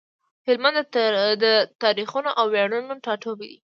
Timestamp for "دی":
3.51-3.57